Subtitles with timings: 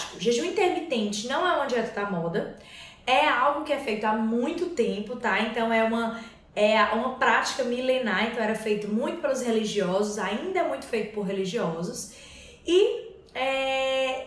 [0.00, 0.20] prático.
[0.20, 2.56] Jejum intermitente não é uma dieta da moda,
[3.06, 5.40] é algo que é feito há muito tempo, tá?
[5.40, 6.20] Então é uma
[6.54, 11.24] é uma prática milenar, então era feito muito pelos religiosos, ainda é muito feito por
[11.24, 12.12] religiosos.
[12.66, 14.26] E é,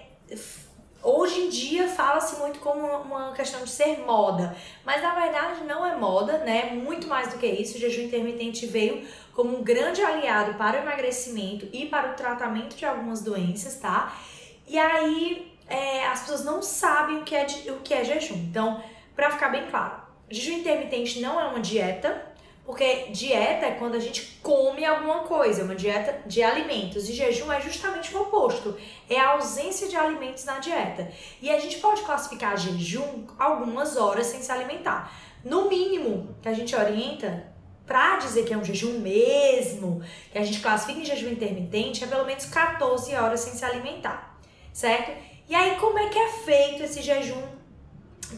[1.04, 4.56] hoje em dia fala-se muito como uma questão de ser moda,
[4.86, 6.72] mas na verdade não é moda, né?
[6.72, 10.82] Muito mais do que isso, o jejum intermitente veio como um grande aliado para o
[10.82, 14.18] emagrecimento e para o tratamento de algumas doenças, tá?
[14.66, 18.36] E aí é, as pessoas não sabem o que é, o que é jejum.
[18.36, 18.84] Então,
[19.16, 22.32] para ficar bem claro, jejum intermitente não é uma dieta,
[22.64, 27.10] porque dieta é quando a gente come alguma coisa, uma dieta de alimentos.
[27.10, 28.78] E jejum é justamente o oposto,
[29.10, 31.12] é a ausência de alimentos na dieta.
[31.42, 35.12] E a gente pode classificar jejum algumas horas sem se alimentar.
[35.44, 37.52] No mínimo, que a gente orienta
[37.86, 40.02] para dizer que é um jejum mesmo,
[40.32, 44.40] que a gente classifica em jejum intermitente, é pelo menos 14 horas sem se alimentar,
[44.72, 45.33] certo?
[45.54, 47.44] E aí, como é que é feito esse jejum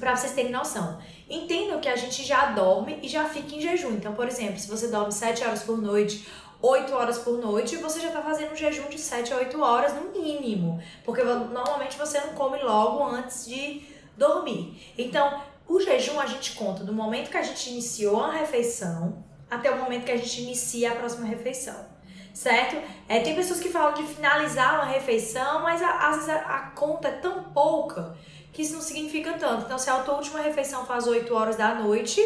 [0.02, 1.00] para vocês terem noção?
[1.30, 3.92] Entendam que a gente já dorme e já fica em jejum.
[3.92, 6.28] Então, por exemplo, se você dorme 7 horas por noite,
[6.62, 9.94] 8 horas por noite, você já está fazendo um jejum de 7 a 8 horas
[9.94, 10.84] no mínimo.
[11.06, 13.84] Porque normalmente você não come logo antes de
[14.18, 14.94] dormir.
[14.98, 19.72] Então, o jejum a gente conta do momento que a gente iniciou a refeição até
[19.72, 21.95] o momento que a gente inicia a próxima refeição.
[22.36, 22.76] Certo?
[23.08, 27.08] É, tem pessoas que falam de finalizar uma refeição, mas às vezes a, a conta
[27.08, 28.14] é tão pouca
[28.52, 29.64] que isso não significa tanto.
[29.64, 32.22] Então, se a tua última refeição faz 8 horas da noite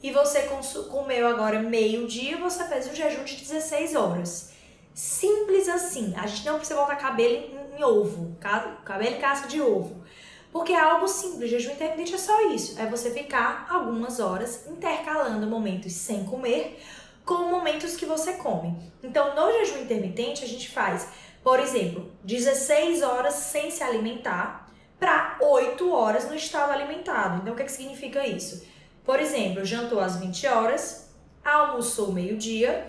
[0.00, 0.48] e você
[0.88, 4.52] comeu agora meio-dia, você fez um jejum de 16 horas.
[4.94, 6.14] Simples assim.
[6.16, 8.36] A gente não precisa botar cabelo em, em ovo,
[8.84, 10.04] cabelo e casca de ovo.
[10.52, 12.80] Porque é algo simples, jejum intermitente é só isso.
[12.80, 16.78] É você ficar algumas horas intercalando momentos sem comer
[17.24, 18.76] com momentos que você come.
[19.02, 21.08] Então, no jejum intermitente, a gente faz,
[21.42, 27.40] por exemplo, 16 horas sem se alimentar para 8 horas no estado alimentado.
[27.40, 28.66] Então, o que, é que significa isso?
[29.04, 31.10] Por exemplo, jantou às 20 horas,
[31.44, 32.88] almoçou meio-dia,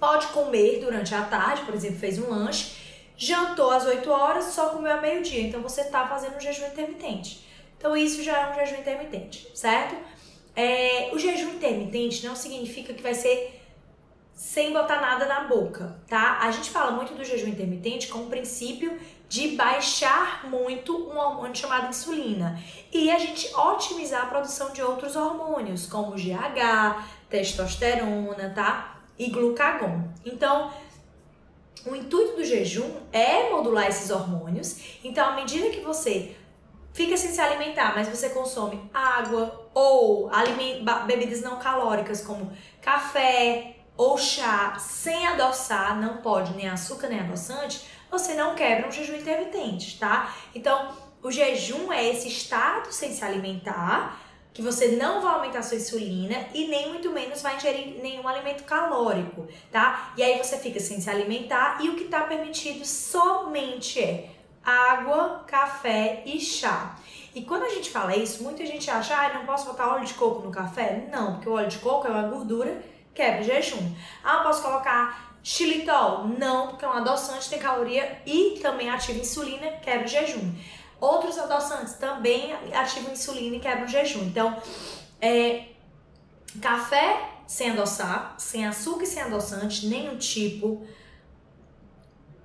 [0.00, 2.76] pode comer durante a tarde, por exemplo, fez um lanche,
[3.16, 5.42] jantou às 8 horas, só comeu a meio-dia.
[5.42, 7.46] Então, você está fazendo um jejum intermitente.
[7.76, 9.96] Então, isso já é um jejum intermitente, certo?
[10.54, 13.58] É, o jejum intermitente não significa que vai ser
[14.38, 16.38] sem botar nada na boca, tá?
[16.40, 18.96] A gente fala muito do jejum intermitente com o princípio
[19.28, 22.56] de baixar muito um hormônio chamado insulina
[22.92, 29.00] e a gente otimizar a produção de outros hormônios, como GH, testosterona, tá?
[29.18, 30.04] E glucagon.
[30.24, 30.72] Então,
[31.84, 34.98] o intuito do jejum é modular esses hormônios.
[35.02, 36.36] Então, à medida que você
[36.92, 40.28] fica sem se alimentar, mas você consome água ou
[41.06, 42.52] bebidas não calóricas como
[42.82, 48.92] café ou chá sem adoçar, não pode nem açúcar nem adoçante, você não quebra um
[48.92, 50.34] jejum intermitente, tá?
[50.52, 54.20] Então, o jejum é esse estado sem se alimentar,
[54.52, 58.64] que você não vai aumentar sua insulina e nem muito menos vai ingerir nenhum alimento
[58.64, 60.12] calórico, tá?
[60.16, 64.30] E aí você fica sem se alimentar e o que está permitido somente é
[64.64, 66.96] água, café e chá.
[67.34, 70.14] E quando a gente fala isso, muita gente acha, ah, não posso botar óleo de
[70.14, 71.08] coco no café?
[71.10, 72.82] Não, porque o óleo de coco é uma gordura,
[73.14, 73.94] quebra o jejum.
[74.24, 79.70] Ah, posso colocar Xilitol, não, porque é um adoçante, tem caloria e também ativa insulina,
[79.82, 80.54] quebra o jejum.
[81.00, 84.24] Outros adoçantes também ativam insulina e quebram o jejum.
[84.24, 84.60] Então,
[85.20, 85.68] é,
[86.60, 90.86] café sem adoçar, sem açúcar e sem adoçante, nenhum tipo.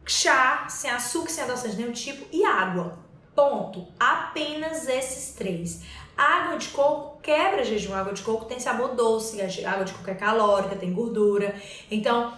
[0.06, 2.26] Chá sem açúcar e sem adoçante, nenhum tipo.
[2.32, 3.03] E água.
[3.36, 3.88] Ponto.
[4.00, 5.82] Apenas esses três.
[6.16, 7.94] água de coco quebra jejum.
[7.94, 11.56] Água de coco tem sabor doce, água de coco é calórica, tem gordura.
[11.90, 12.34] Então,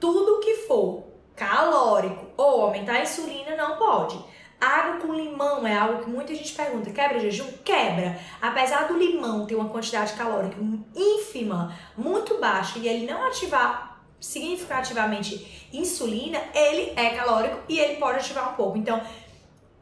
[0.00, 1.04] tudo que for
[1.36, 4.18] calórico ou aumentar a insulina não pode.
[4.60, 7.46] Água com limão é algo que muita gente pergunta: quebra jejum?
[7.64, 8.18] Quebra.
[8.40, 10.56] Apesar do limão ter uma quantidade calórica
[10.94, 18.20] ínfima, muito baixa, e ele não ativar significativamente insulina, ele é calórico e ele pode
[18.20, 18.78] ativar um pouco.
[18.78, 19.00] Então,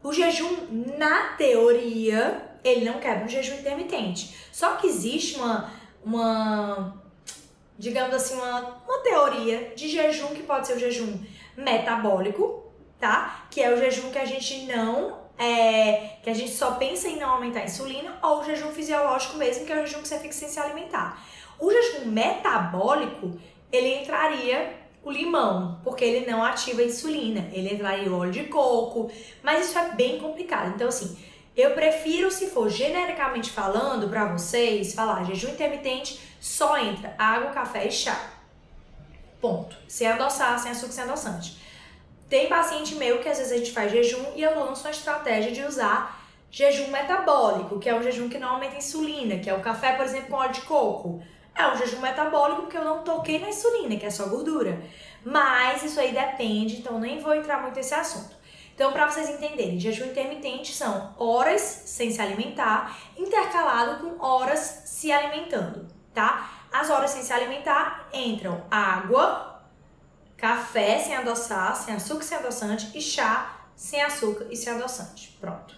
[0.03, 4.37] o jejum, na teoria, ele não quebra um jejum intermitente.
[4.51, 5.71] Só que existe uma,
[6.03, 7.01] uma
[7.77, 11.17] digamos assim, uma, uma teoria de jejum que pode ser o jejum
[11.55, 13.45] metabólico, tá?
[13.49, 17.17] Que é o jejum que a gente não é, que a gente só pensa em
[17.17, 20.19] não aumentar a insulina, ou o jejum fisiológico mesmo, que é o jejum que você
[20.19, 21.25] fica sem se alimentar.
[21.59, 23.39] O jejum metabólico,
[23.71, 29.11] ele entraria o limão, porque ele não ativa a insulina, ele o óleo de coco,
[29.41, 30.73] mas isso é bem complicado.
[30.73, 31.17] Então, assim,
[31.55, 37.87] eu prefiro, se for genericamente falando para vocês, falar jejum intermitente só entra água, café
[37.87, 38.31] e chá.
[39.39, 39.75] Ponto.
[39.87, 41.57] Sem adoçar, sem açúcar, sem adoçante.
[42.29, 45.51] Tem paciente meu que às vezes a gente faz jejum e eu lanço uma estratégia
[45.51, 49.53] de usar jejum metabólico, que é um jejum que não aumenta a insulina, que é
[49.53, 51.23] o café, por exemplo, com óleo de coco.
[51.55, 54.81] É um jejum metabólico porque eu não toquei na insulina, que é só gordura.
[55.23, 58.35] Mas isso aí depende, então nem vou entrar muito nesse assunto.
[58.73, 65.11] Então, para vocês entenderem, jejum intermitente são horas sem se alimentar, intercalado com horas se
[65.11, 66.49] alimentando, tá?
[66.71, 69.63] As horas sem se alimentar entram água,
[70.35, 75.37] café sem adoçar, sem açúcar sem adoçante e chá sem açúcar e sem adoçante.
[75.39, 75.75] Pronto.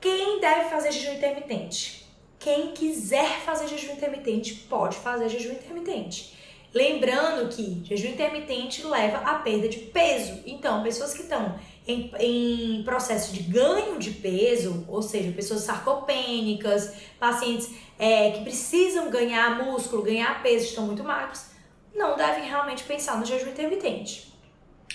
[0.00, 2.03] Quem deve fazer jejum intermitente?
[2.44, 6.36] Quem quiser fazer jejum intermitente pode fazer jejum intermitente.
[6.74, 10.42] Lembrando que jejum intermitente leva à perda de peso.
[10.44, 11.58] Então, pessoas que estão
[11.88, 19.08] em, em, processo de ganho de peso, ou seja, pessoas sarcopênicas, pacientes é, que precisam
[19.08, 21.46] ganhar músculo, ganhar peso, estão muito magros,
[21.94, 24.34] não devem realmente pensar no jejum intermitente.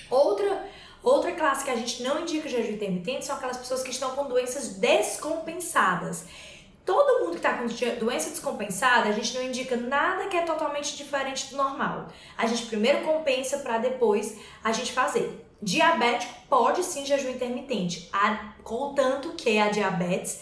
[0.07, 0.69] Outra,
[1.01, 4.27] outra classe que a gente não indica jejum intermitente são aquelas pessoas que estão com
[4.27, 6.27] doenças descompensadas.
[6.89, 7.67] Todo mundo que está com
[8.03, 12.07] doença descompensada, a gente não indica nada que é totalmente diferente do normal.
[12.35, 15.45] A gente primeiro compensa para depois a gente fazer.
[15.61, 18.09] Diabético pode sim jejum intermitente,
[18.63, 20.41] contanto que a diabetes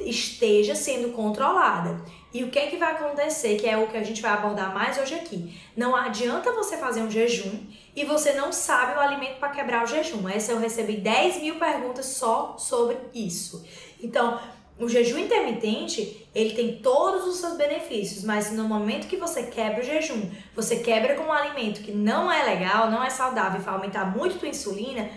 [0.00, 2.02] esteja sendo controlada.
[2.32, 4.72] E o que, é que vai acontecer, que é o que a gente vai abordar
[4.72, 5.60] mais hoje aqui.
[5.76, 9.86] Não adianta você fazer um jejum e você não sabe o alimento para quebrar o
[9.86, 10.26] jejum.
[10.30, 13.66] Essa eu recebi 10 mil perguntas só sobre isso.
[14.00, 14.38] Então,
[14.78, 19.80] o jejum intermitente, ele tem todos os seus benefícios, mas no momento que você quebra
[19.80, 23.64] o jejum, você quebra com um alimento que não é legal, não é saudável e
[23.64, 25.10] vai aumentar muito a tua insulina,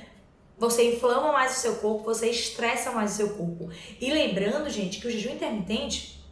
[0.57, 3.69] você inflama mais o seu corpo, você estressa mais o seu corpo.
[3.99, 6.23] E lembrando, gente, que o jejum intermitente,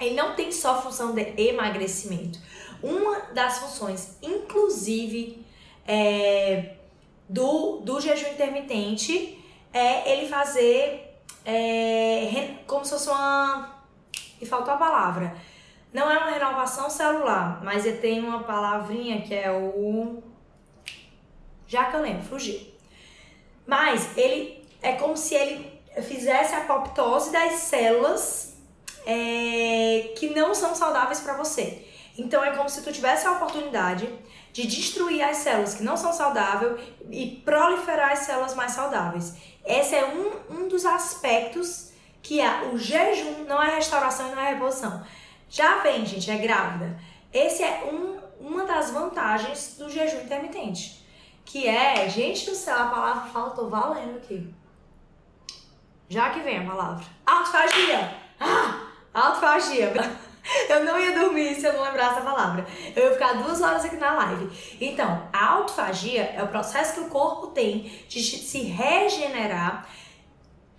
[0.00, 2.38] ele não tem só função de emagrecimento.
[2.82, 5.44] Uma das funções, inclusive,
[5.86, 6.74] é,
[7.28, 9.42] do, do jejum intermitente
[9.72, 11.07] é ele fazer
[11.50, 13.78] é, como se fosse uma.
[14.38, 15.34] E faltou a palavra.
[15.90, 20.22] Não é uma renovação celular, mas tem uma palavrinha que é o.
[21.66, 22.60] Já que eu lembro, fugiu.
[23.66, 28.58] Mas ele é como se ele fizesse a apoptose das células
[29.06, 31.86] é, que não são saudáveis para você.
[32.18, 34.08] Então é como se tu tivesse a oportunidade
[34.52, 36.78] de destruir as células que não são saudáveis
[37.10, 39.34] e proliferar as células mais saudáveis.
[39.68, 41.92] Esse é um, um dos aspectos
[42.22, 45.04] que é o jejum, não é restauração e não é reposição.
[45.48, 46.98] Já vem, gente, é grávida.
[47.32, 51.06] Esse é um, uma das vantagens do jejum intermitente.
[51.44, 54.54] Que é, gente do céu, a palavra faltou valendo aqui.
[56.08, 57.04] Já que vem a palavra.
[57.26, 58.14] Autofagia!
[58.40, 58.86] Ah!
[59.12, 59.92] Autofagia!
[60.68, 62.66] Eu não ia dormir se eu não lembrasse a palavra.
[62.94, 64.50] Eu ia ficar duas horas aqui na live.
[64.80, 69.88] Então, a autofagia é o processo que o corpo tem de se regenerar,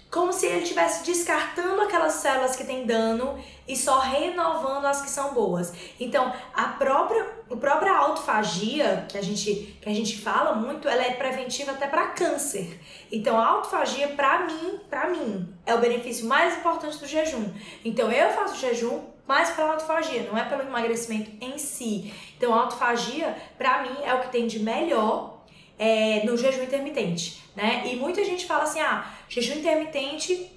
[0.09, 3.37] como se ele estivesse descartando aquelas células que têm dano
[3.67, 5.71] e só renovando as que são boas.
[5.99, 11.03] Então, a própria, a própria autofagia, que a gente, que a gente fala muito, ela
[11.03, 12.79] é preventiva até para câncer.
[13.11, 17.53] Então, a autofagia, para mim, para mim, é o benefício mais importante do jejum.
[17.85, 22.11] Então, eu faço jejum mas pela autofagia, não é pelo emagrecimento em si.
[22.35, 25.43] Então, a autofagia, para mim, é o que tem de melhor
[25.77, 27.83] é, no jejum intermitente, né?
[27.85, 30.49] E muita gente fala assim, ah, jejum intermitente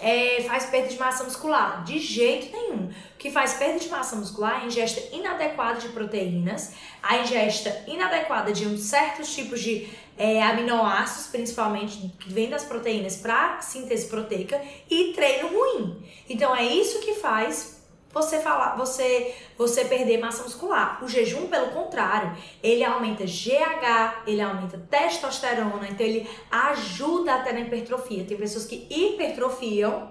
[0.00, 1.84] é, faz perda de massa muscular.
[1.84, 2.88] De jeito nenhum.
[2.88, 7.84] O que faz perda de massa muscular é a ingesta inadequada de proteínas, a ingesta
[7.86, 9.88] inadequada de um certos tipos de
[10.18, 16.02] é, aminoácidos, principalmente que vem das proteínas para síntese proteica, e treino ruim.
[16.28, 17.75] Então é isso que faz
[18.16, 21.02] você falar, você você perder massa muscular.
[21.04, 27.60] O jejum, pelo contrário, ele aumenta GH, ele aumenta testosterona, então ele ajuda até na
[27.60, 28.24] hipertrofia.
[28.24, 30.10] Tem pessoas que hipertrofiam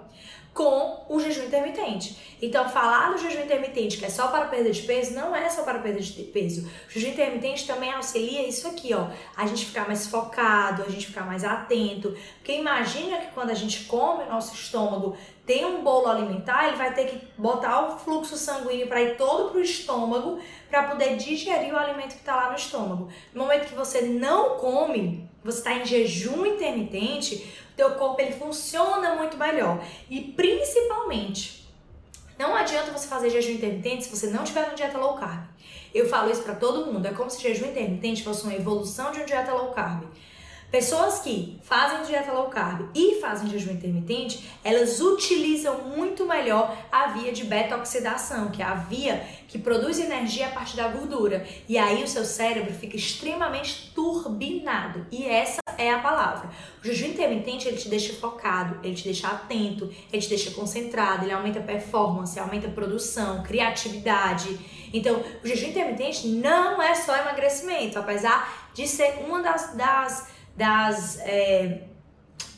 [0.55, 2.17] com o jejum intermitente.
[2.41, 5.63] Então, falar do jejum intermitente, que é só para perda de peso, não é só
[5.63, 6.65] para perda de peso.
[6.87, 9.07] O jejum intermitente também auxilia isso aqui, ó.
[9.35, 12.15] A gente ficar mais focado, a gente ficar mais atento.
[12.37, 16.77] Porque imagina que quando a gente come, o nosso estômago tem um bolo alimentar, ele
[16.77, 21.73] vai ter que botar o fluxo sanguíneo para ir todo pro estômago para poder digerir
[21.73, 23.09] o alimento que está lá no estômago.
[23.33, 29.15] No momento que você não come, você está em jejum intermitente, teu corpo ele funciona
[29.15, 29.83] muito melhor.
[30.09, 31.69] E principalmente,
[32.39, 35.45] não adianta você fazer jejum intermitente se você não tiver uma dieta low carb.
[35.93, 39.19] Eu falo isso para todo mundo, é como se jejum intermitente fosse uma evolução de
[39.19, 40.03] uma dieta low carb.
[40.75, 47.07] Pessoas que fazem dieta low carb e fazem jejum intermitente, elas utilizam muito melhor a
[47.13, 51.47] via de beta-oxidação, que é a via que produz energia a partir da gordura.
[51.69, 55.07] E aí o seu cérebro fica extremamente turbinado.
[55.09, 56.49] E essa é a palavra.
[56.83, 61.23] O jejum intermitente ele te deixa focado, ele te deixa atento, ele te deixa concentrado,
[61.23, 64.59] ele aumenta a performance, aumenta a produção, criatividade.
[64.91, 71.19] Então, o jejum intermitente não é só emagrecimento, apesar de ser uma das, das das
[71.19, 71.81] é,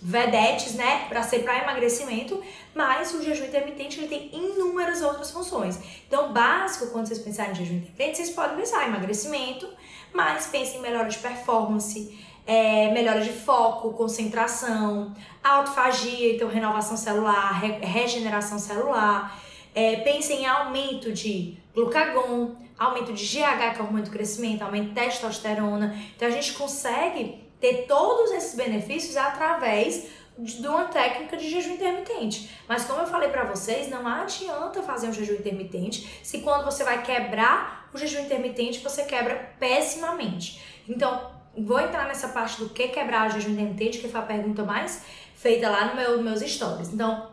[0.02, 2.42] vedetes, né, para ser para emagrecimento,
[2.74, 5.80] mas o jejum intermitente ele tem inúmeras outras funções.
[6.08, 9.68] Então, básico quando vocês pensarem em jejum intermitente, vocês podem pensar em emagrecimento,
[10.14, 15.14] mas pensem em melhora de performance, é, melhora de foco, concentração,
[15.44, 19.38] autofagia, então renovação celular, re regeneração celular.
[19.76, 24.62] É, pensem em aumento de glucagon, aumento de GH, que é o hormônio do crescimento,
[24.62, 25.96] aumento de testosterona.
[26.16, 32.52] Então a gente consegue ter todos esses benefícios através de uma técnica de jejum intermitente.
[32.68, 36.84] Mas como eu falei para vocês, não adianta fazer um jejum intermitente se quando você
[36.84, 40.62] vai quebrar o jejum intermitente, você quebra pessimamente.
[40.88, 44.64] Então, vou entrar nessa parte do que quebrar o jejum intermitente, que foi a pergunta
[44.64, 45.04] mais
[45.36, 46.94] feita lá no meu meus stories.
[46.94, 47.32] Então,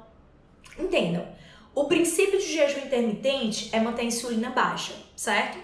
[0.79, 1.27] entendam.
[1.75, 5.59] O princípio de jejum intermitente é manter a insulina baixa, certo?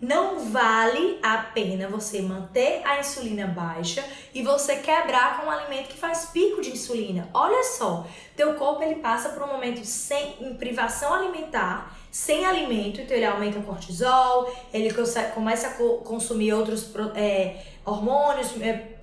[0.00, 5.88] Não vale a pena você manter a insulina baixa e você quebrar com um alimento
[5.88, 7.28] que faz pico de insulina.
[7.34, 13.00] Olha só, teu corpo ele passa por um momento sem em privação alimentar, sem alimento,
[13.00, 14.94] então ele aumenta o cortisol, ele
[15.34, 15.72] começa a
[16.04, 18.98] consumir outros é, hormônios, é,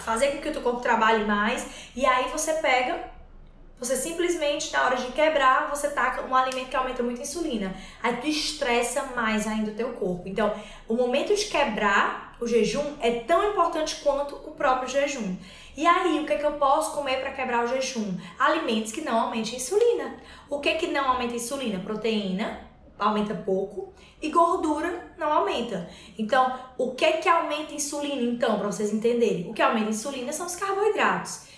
[0.00, 3.12] fazer com que o teu corpo trabalhe mais, e aí você pega
[3.82, 7.74] você simplesmente, na hora de quebrar, você taca um alimento que aumenta muito a insulina.
[8.00, 10.28] Aí tu estressa mais ainda o teu corpo.
[10.28, 10.54] Então,
[10.88, 15.36] o momento de quebrar o jejum é tão importante quanto o próprio jejum.
[15.76, 18.16] E aí, o que é que eu posso comer para quebrar o jejum?
[18.38, 20.16] Alimentos que não aumentem insulina.
[20.48, 21.80] O que é que não aumenta insulina?
[21.80, 22.60] Proteína,
[22.96, 25.90] aumenta pouco, e gordura não aumenta.
[26.16, 29.50] Então, o que é que aumenta insulina então, para vocês entenderem?
[29.50, 31.50] O que aumenta insulina são os carboidratos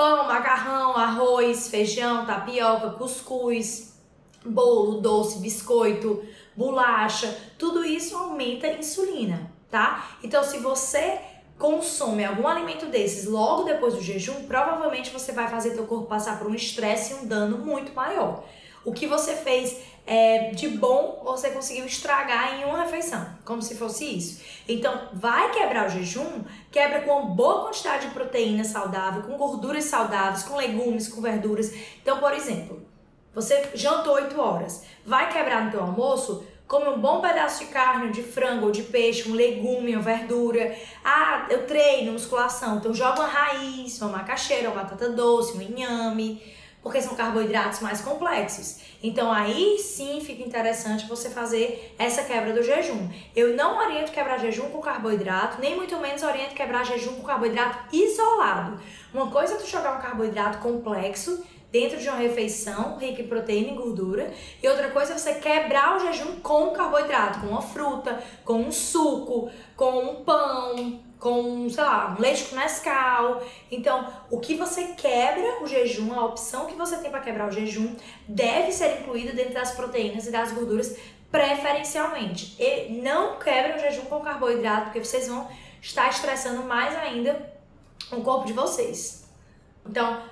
[0.00, 3.98] pão, macarrão, arroz, feijão, tapioca, cuscuz,
[4.42, 6.24] bolo, doce, biscoito,
[6.56, 10.16] bolacha, tudo isso aumenta a insulina, tá?
[10.24, 11.20] Então, se você
[11.58, 16.38] consome algum alimento desses logo depois do jejum, provavelmente você vai fazer teu corpo passar
[16.38, 18.44] por um estresse e um dano muito maior.
[18.82, 19.76] O que você fez
[20.06, 24.42] é, de bom você conseguiu estragar em uma refeição, como se fosse isso.
[24.68, 29.84] Então, vai quebrar o jejum, quebra com uma boa quantidade de proteína saudável, com gorduras
[29.84, 31.72] saudáveis, com legumes, com verduras.
[32.02, 32.84] Então, por exemplo,
[33.34, 38.10] você jantou 8 horas, vai quebrar no teu almoço, come um bom pedaço de carne,
[38.10, 40.76] de frango ou de peixe, um legume, uma verdura.
[41.04, 46.40] Ah, eu treino musculação, então joga uma raiz, uma macaxeira, uma batata doce, um inhame
[46.82, 48.80] porque são carboidratos mais complexos.
[49.02, 53.08] Então aí sim fica interessante você fazer essa quebra do jejum.
[53.34, 57.94] Eu não oriento quebrar jejum com carboidrato, nem muito menos oriento quebrar jejum com carboidrato
[57.94, 58.80] isolado.
[59.12, 63.70] Uma coisa é tu jogar um carboidrato complexo dentro de uma refeição rica em proteína
[63.70, 68.20] e gordura, e outra coisa é você quebrar o jejum com carboidrato, com uma fruta,
[68.44, 73.42] com um suco, com um pão, com, sei lá, um leite com Nescau.
[73.70, 77.52] Então, o que você quebra o jejum, a opção que você tem para quebrar o
[77.52, 77.94] jejum,
[78.26, 80.96] deve ser incluída dentro das proteínas e das gorduras
[81.30, 82.56] preferencialmente.
[82.58, 85.46] E não quebrem o jejum com carboidrato, porque vocês vão
[85.80, 87.52] estar estressando mais ainda
[88.10, 89.28] o corpo de vocês.
[89.86, 90.22] Então,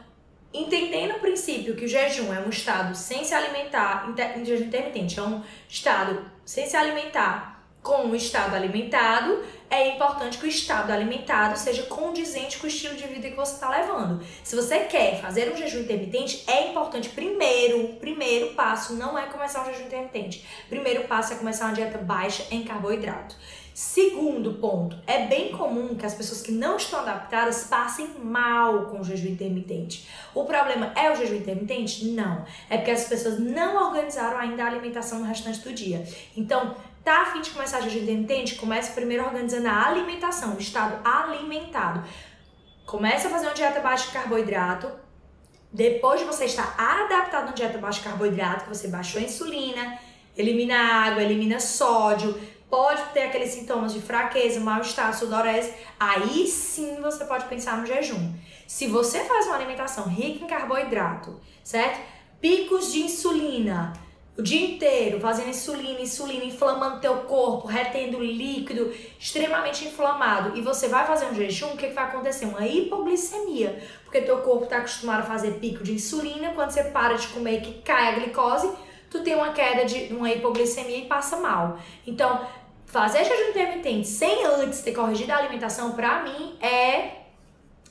[0.52, 5.22] entendendo o princípio que o jejum é um estado sem se alimentar, jejum intermitente, é
[5.22, 7.57] um estado sem se alimentar
[7.88, 12.94] com o estado alimentado, é importante que o estado alimentado seja condizente com o estilo
[12.94, 14.22] de vida que você está levando.
[14.44, 19.62] Se você quer fazer um jejum intermitente, é importante primeiro, primeiro passo não é começar
[19.62, 20.46] um jejum intermitente.
[20.68, 23.34] Primeiro passo é começar uma dieta baixa em carboidrato.
[23.72, 28.98] Segundo ponto, é bem comum que as pessoas que não estão adaptadas passem mal com
[28.98, 30.04] o jejum intermitente.
[30.34, 32.06] O problema é o jejum intermitente?
[32.06, 32.44] Não.
[32.68, 36.04] É porque as pessoas não organizaram ainda a alimentação no restante do dia.
[36.36, 36.74] Então,
[37.08, 38.56] Tá a fim de começar a jejum intermitente?
[38.56, 42.04] Comece primeiro organizando a alimentação, o estado alimentado.
[42.84, 44.90] Comece a fazer uma dieta baixa de carboidrato.
[45.72, 49.24] Depois de você estar adaptado a uma dieta baixa de carboidrato, que você baixou a
[49.24, 49.98] insulina,
[50.36, 52.38] elimina água, elimina sódio,
[52.68, 58.34] pode ter aqueles sintomas de fraqueza, mal-estar, sudorese, aí sim você pode pensar no jejum.
[58.66, 62.00] Se você faz uma alimentação rica em carboidrato, certo?
[62.38, 63.94] Picos de insulina,
[64.38, 70.86] o dia inteiro fazendo insulina, insulina, inflamando teu corpo, retendo líquido, extremamente inflamado, e você
[70.86, 72.44] vai fazer um jejum, o que, que vai acontecer?
[72.44, 77.14] Uma hipoglicemia, porque teu corpo está acostumado a fazer pico de insulina, quando você para
[77.14, 78.70] de comer que cai a glicose,
[79.10, 81.76] tu tem uma queda de uma hipoglicemia e passa mal.
[82.06, 82.46] Então,
[82.86, 87.22] fazer jejum intermitente sem antes ter corrigido a alimentação, pra mim, é,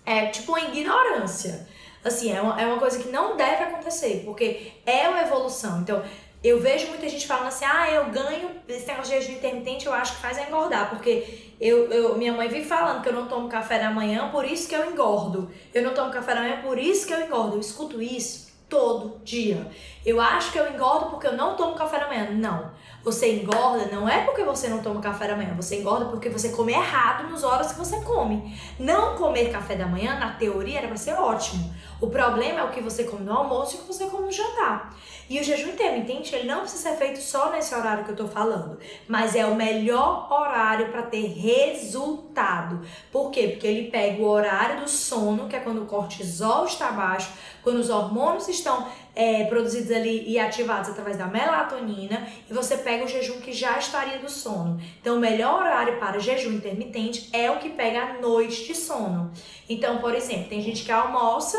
[0.05, 1.67] é tipo uma ignorância.
[2.05, 5.81] Assim, é uma, é uma coisa que não deve acontecer, porque é uma evolução.
[5.81, 6.01] Então,
[6.43, 9.93] eu vejo muita gente falando assim, ah, eu ganho, esse negócio de jejum intermitente eu
[9.93, 13.49] acho que faz engordar, porque eu, eu, minha mãe vive falando que eu não tomo
[13.49, 15.49] café da manhã, por isso que eu engordo.
[15.73, 17.55] Eu não tomo café da manhã, por isso que eu engordo.
[17.55, 19.71] Eu escuto isso todo dia.
[20.05, 22.29] Eu acho que eu engordo porque eu não tomo café da manhã.
[22.31, 22.71] Não.
[23.03, 26.49] Você engorda não é porque você não toma café da manhã, você engorda porque você
[26.49, 28.59] come errado nas horas que você come.
[28.77, 31.73] Não comer café da manhã, na teoria, era pra ser ótimo.
[32.01, 34.31] O problema é o que você come no almoço e o que você come no
[34.31, 34.93] jantar.
[35.29, 38.27] E o jejum intermitente, ele não precisa ser feito só nesse horário que eu tô
[38.27, 42.81] falando, mas é o melhor horário para ter resultado.
[43.11, 43.49] Por quê?
[43.49, 47.29] Porque ele pega o horário do sono, que é quando o cortisol está baixo,
[47.61, 53.03] quando os hormônios estão é, produzidos ali e ativados através da melatonina, e você pega
[53.03, 54.79] o jejum que já estaria do sono.
[55.01, 59.31] Então, o melhor horário para jejum intermitente é o que pega a noite de sono.
[59.67, 61.57] Então, por exemplo, tem gente que almoça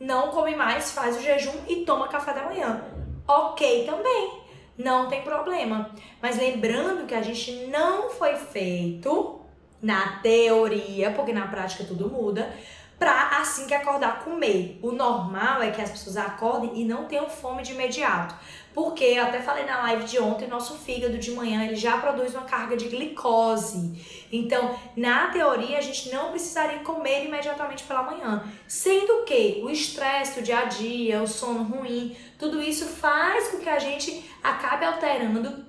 [0.00, 3.01] não come mais, faz o jejum e toma café da manhã.
[3.32, 4.40] Ok também,
[4.76, 5.90] não tem problema.
[6.20, 9.40] Mas lembrando que a gente não foi feito
[9.80, 12.54] na teoria, porque na prática tudo muda,
[12.98, 14.78] pra assim que acordar comer.
[14.82, 18.34] O normal é que as pessoas acordem e não tenham fome de imediato.
[18.74, 22.34] Porque eu até falei na live de ontem, nosso fígado de manhã ele já produz
[22.34, 24.26] uma carga de glicose.
[24.32, 28.44] Então, na teoria, a gente não precisaria comer imediatamente pela manhã.
[28.66, 33.58] Sendo que o estresse do dia a dia, o sono ruim, tudo isso faz com
[33.58, 35.64] que a gente acabe alterando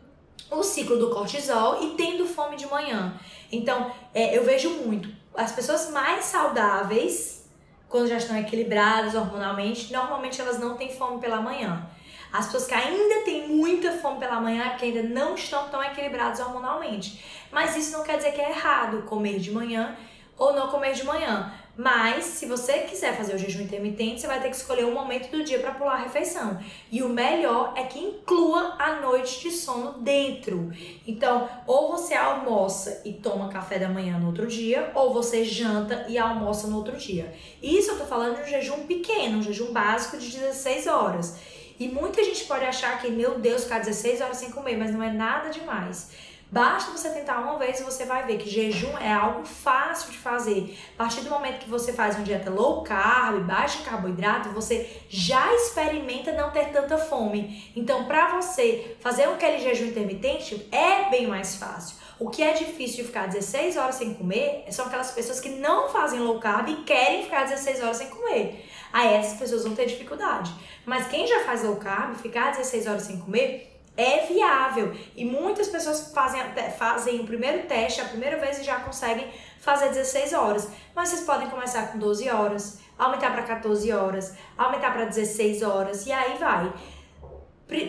[0.50, 3.14] o ciclo do cortisol e tendo fome de manhã.
[3.52, 7.48] Então, é, eu vejo muito as pessoas mais saudáveis,
[7.88, 11.88] quando já estão equilibradas hormonalmente, normalmente elas não têm fome pela manhã.
[12.32, 15.84] As pessoas que ainda têm muita fome pela manhã é porque ainda não estão tão
[15.84, 17.24] equilibradas hormonalmente.
[17.52, 19.96] Mas isso não quer dizer que é errado comer de manhã
[20.36, 21.54] ou não comer de manhã.
[21.76, 25.32] Mas, se você quiser fazer o jejum intermitente, você vai ter que escolher um momento
[25.32, 26.60] do dia para pular a refeição.
[26.92, 30.72] E o melhor é que inclua a noite de sono dentro.
[31.08, 36.06] Então, ou você almoça e toma café da manhã no outro dia, ou você janta
[36.08, 37.34] e almoça no outro dia.
[37.62, 41.40] Isso eu tô falando de um jejum pequeno, um jejum básico de 16 horas.
[41.80, 45.02] E muita gente pode achar que, meu Deus, ficar 16 horas sem comer, mas não
[45.02, 46.12] é nada demais.
[46.54, 50.20] Basta você tentar uma vez e você vai ver que jejum é algo fácil de
[50.20, 50.78] fazer.
[50.94, 54.88] A partir do momento que você faz uma dieta low carb, baixa em carboidrato, você
[55.10, 57.72] já experimenta não ter tanta fome.
[57.76, 61.96] Então, para você fazer aquele jejum intermitente é bem mais fácil.
[62.20, 65.90] O que é difícil de ficar 16 horas sem comer são aquelas pessoas que não
[65.90, 68.64] fazem low carb e querem ficar 16 horas sem comer.
[68.94, 70.54] Aí essas pessoas vão ter dificuldade.
[70.86, 74.96] Mas quem já faz low carb, ficar 16 horas sem comer, é viável.
[75.16, 76.42] E muitas pessoas fazem,
[76.78, 80.70] fazem o primeiro teste a primeira vez e já conseguem fazer 16 horas.
[80.96, 86.06] Mas vocês podem começar com 12 horas, aumentar para 14 horas, aumentar para 16 horas
[86.06, 86.74] e aí vai.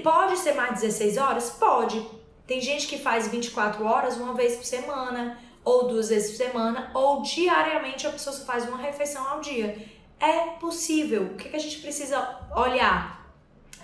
[0.02, 1.50] Pode ser mais 16 horas?
[1.50, 2.06] Pode.
[2.46, 6.90] Tem gente que faz 24 horas uma vez por semana, ou duas vezes por semana,
[6.94, 9.76] ou diariamente a pessoa só faz uma refeição ao dia.
[10.20, 11.24] É possível.
[11.24, 13.30] O que, que a gente precisa olhar?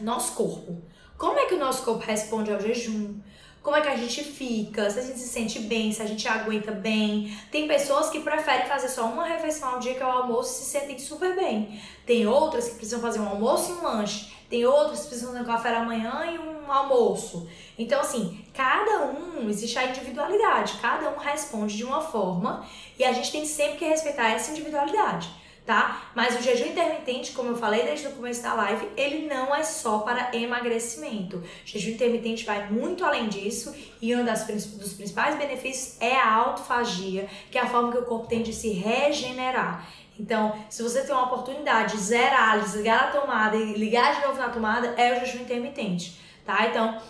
[0.01, 0.83] Nosso corpo.
[1.21, 3.15] Como é que o nosso corpo responde ao jejum?
[3.63, 4.89] Como é que a gente fica?
[4.89, 7.39] Se a gente se sente bem, se a gente aguenta bem.
[7.53, 10.65] Tem pessoas que preferem fazer só uma refeição ao dia, que é o almoço, e
[10.65, 11.79] se sentem super bem.
[12.07, 14.33] Tem outras que precisam fazer um almoço e um lanche.
[14.49, 17.47] Tem outras que precisam fazer um café da manhã e um almoço.
[17.79, 22.67] Então, assim, cada um, existe a individualidade, cada um responde de uma forma
[22.99, 25.29] e a gente tem sempre que respeitar essa individualidade
[25.71, 26.03] tá?
[26.17, 29.63] Mas o jejum intermitente, como eu falei desde o começo da live, ele não é
[29.63, 31.37] só para emagrecimento.
[31.37, 36.35] O jejum intermitente vai muito além disso e um das, dos principais benefícios é a
[36.35, 39.89] autofagia, que é a forma que o corpo tem de se regenerar.
[40.19, 44.41] Então, se você tem uma oportunidade de zerar, desligar a tomada e ligar de novo
[44.41, 46.67] na tomada, é o jejum intermitente, tá?
[46.67, 47.01] Então,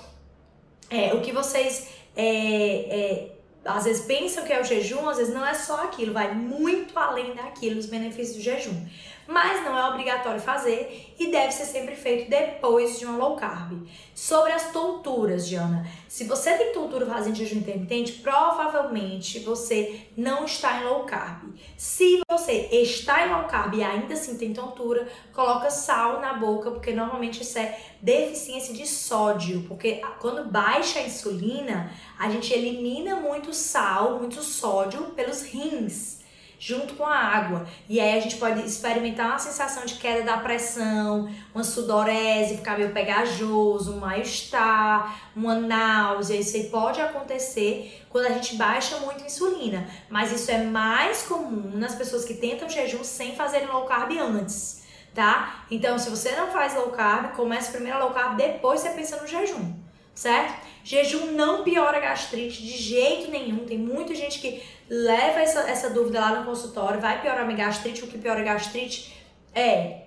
[0.90, 3.32] é, o que vocês é, é,
[3.64, 6.98] às vezes pensam que é o jejum, às vezes não é só aquilo, vai muito
[6.98, 8.86] além daquilo, os benefícios do jejum
[9.30, 13.86] mas não é obrigatório fazer e deve ser sempre feito depois de uma low carb.
[14.12, 20.80] Sobre as tonturas, Diana, se você tem tontura fazendo jejum intermitente, provavelmente você não está
[20.80, 21.54] em low carb.
[21.76, 26.72] Se você está em low carb e ainda assim tem tontura, coloca sal na boca,
[26.72, 33.16] porque normalmente isso é deficiência de sódio, porque quando baixa a insulina, a gente elimina
[33.16, 36.20] muito sal, muito sódio pelos rins
[36.60, 37.66] junto com a água.
[37.88, 42.76] E aí a gente pode experimentar uma sensação de queda da pressão, uma sudorese, ficar
[42.76, 46.36] meio pegajoso, um mal-estar, uma náusea.
[46.36, 49.88] Isso aí pode acontecer quando a gente baixa muito insulina.
[50.10, 54.80] Mas isso é mais comum nas pessoas que tentam jejum sem fazerem low carb antes.
[55.14, 55.64] Tá?
[55.70, 59.16] Então, se você não faz low carb, comece primeiro a low carb, depois você pensa
[59.16, 59.72] no jejum,
[60.20, 60.66] certo?
[60.84, 63.64] Jejum não piora a gastrite de jeito nenhum.
[63.64, 68.04] Tem muita gente que leva essa, essa dúvida lá no consultório, vai piorar minha gastrite,
[68.04, 69.16] o que piora a gastrite
[69.54, 70.02] é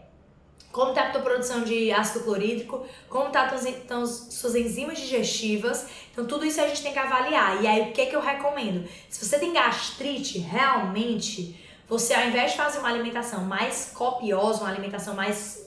[0.71, 5.88] como está a tua produção de ácido clorídrico, como tá estão suas enzimas digestivas.
[6.12, 7.63] Então, tudo isso a gente tem que avaliar.
[7.63, 8.88] E aí, o que, que eu recomendo?
[9.10, 14.69] Se você tem gastrite, realmente, você ao invés de fazer uma alimentação mais copiosa, uma
[14.69, 15.63] alimentação mais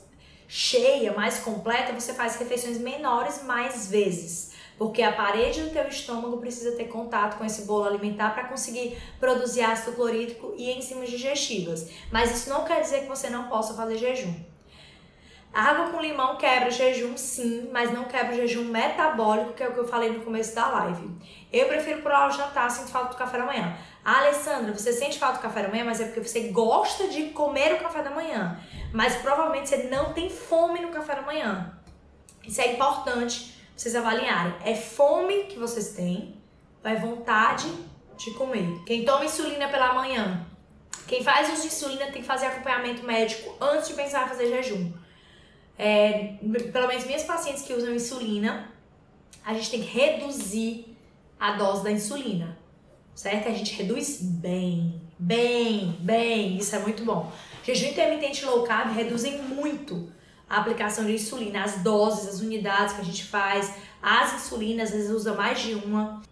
[0.48, 6.36] cheia, mais completa, você faz refeições menores mais vezes porque a parede do teu estômago
[6.38, 11.90] precisa ter contato com esse bolo alimentar para conseguir produzir ácido clorídrico e enzimas digestivas.
[12.12, 14.34] Mas isso não quer dizer que você não possa fazer jejum.
[15.52, 19.72] Água com limão quebra jejum, sim, mas não quebra o jejum metabólico, que é o
[19.72, 21.10] que eu falei no começo da live.
[21.50, 23.74] Eu prefiro pular o jantar, sinto falta do café da manhã.
[24.04, 27.72] Alessandra, você sente falta do café da manhã, mas é porque você gosta de comer
[27.72, 28.60] o café da manhã.
[28.96, 31.78] Mas provavelmente você não tem fome no café da manhã.
[32.42, 34.54] Isso é importante vocês avaliarem.
[34.64, 36.34] É fome que vocês têm
[36.82, 37.70] ou é vontade
[38.16, 38.82] de comer?
[38.86, 40.46] Quem toma insulina pela manhã,
[41.06, 44.48] quem faz uso de insulina tem que fazer acompanhamento médico antes de pensar em fazer
[44.48, 44.90] jejum.
[45.76, 46.38] É,
[46.72, 48.72] pelo menos minhas pacientes que usam insulina,
[49.44, 50.96] a gente tem que reduzir
[51.38, 52.56] a dose da insulina,
[53.14, 53.46] certo?
[53.48, 57.32] A gente reduz bem, bem, bem, isso é muito bom.
[57.64, 60.08] Jejum intermitente low carb reduzem muito
[60.48, 64.94] a aplicação de insulina, as doses, as unidades que a gente faz, as insulinas, às
[64.94, 66.22] vezes usa mais de uma.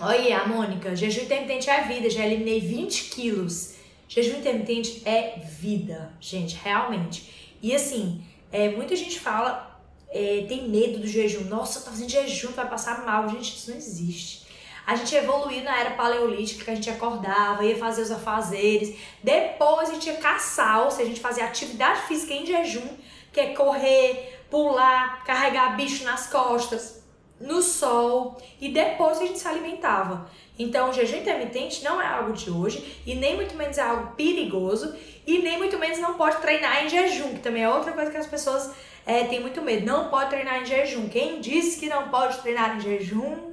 [0.00, 3.74] Olha, a Mônica, jejum intermitente é vida, já eliminei 20 quilos.
[4.08, 7.56] Jejum intermitente é vida, gente, realmente.
[7.62, 11.44] E assim, é, muita gente fala, é, tem medo do jejum.
[11.44, 13.28] Nossa, tá fazendo jejum, vai passar mal.
[13.30, 14.41] Gente, isso não existe.
[14.86, 18.98] A gente evoluiu na era paleolítica, que a gente acordava, ia fazer os afazeres.
[19.22, 22.88] Depois a gente ia caçar, ou seja, a gente fazia atividade física em jejum
[23.32, 27.02] que é correr, pular, carregar bicho nas costas,
[27.40, 30.30] no sol e depois a gente se alimentava.
[30.58, 34.12] Então, o jejum intermitente não é algo de hoje e nem muito menos é algo
[34.14, 34.94] perigoso
[35.26, 38.16] e nem muito menos não pode treinar em jejum, que também é outra coisa que
[38.16, 38.70] as pessoas
[39.04, 39.86] é, têm muito medo.
[39.86, 41.08] Não pode treinar em jejum.
[41.08, 43.51] Quem disse que não pode treinar em jejum,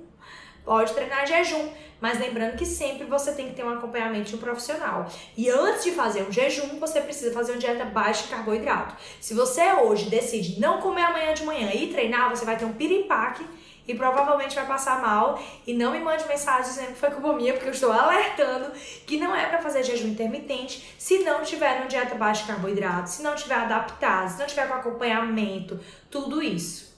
[0.69, 1.67] pode treinar jejum.
[1.99, 5.09] Mas lembrando que sempre você tem que ter um acompanhamento de um profissional.
[5.35, 8.95] E antes de fazer um jejum, você precisa fazer uma dieta baixa em carboidrato.
[9.19, 12.73] Se você hoje decide não comer amanhã de manhã e treinar, você vai ter um
[12.73, 13.43] piripaque
[13.87, 15.41] e provavelmente vai passar mal.
[15.65, 18.71] E não me mande mensagem dizendo que foi culpa minha, porque eu estou alertando
[19.07, 23.09] que não é para fazer jejum intermitente se não tiver uma dieta baixa em carboidrato,
[23.09, 25.79] se não tiver adaptado, se não tiver com acompanhamento,
[26.11, 26.88] tudo isso.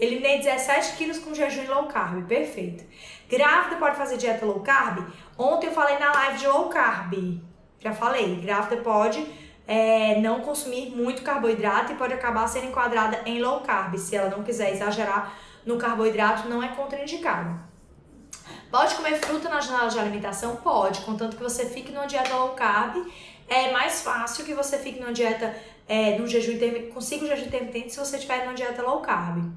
[0.00, 2.82] Eliminei 17 quilos com jejum e low carb, perfeito.
[3.28, 5.06] Grávida pode fazer dieta low carb?
[5.36, 7.12] Ontem eu falei na live de low carb.
[7.78, 9.26] Já falei, grávida pode
[9.66, 13.94] é, não consumir muito carboidrato e pode acabar sendo enquadrada em low carb.
[13.98, 15.34] Se ela não quiser exagerar
[15.66, 17.60] no carboidrato, não é contraindicado.
[18.70, 20.56] Pode comer fruta na janela de alimentação?
[20.56, 23.06] Pode, contanto que você fique numa dieta low carb.
[23.48, 25.54] É mais fácil que você fique numa dieta,
[25.86, 29.52] é, no jejum intermitente, consiga jejum intermitente se você estiver numa dieta low carb.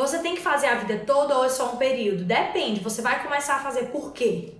[0.00, 2.24] Você tem que fazer a vida toda ou é só um período?
[2.24, 2.80] Depende.
[2.80, 4.54] Você vai começar a fazer por quê?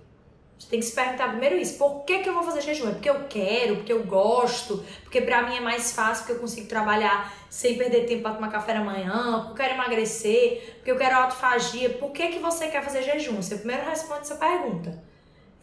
[0.57, 1.79] Você tem que se perguntar primeiro isso.
[1.79, 2.89] Por que, que eu vou fazer jejum?
[2.89, 6.39] É porque eu quero, porque eu gosto, porque pra mim é mais fácil, porque eu
[6.39, 10.91] consigo trabalhar sem perder tempo para tomar café da manhã, porque eu quero emagrecer, porque
[10.91, 11.89] eu quero autofagia.
[11.89, 13.37] Por que, que você quer fazer jejum?
[13.37, 15.03] Você primeiro responde essa pergunta.